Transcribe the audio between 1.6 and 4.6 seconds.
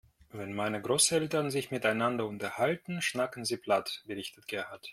miteinander unterhalten, schnacken sie platt, berichtet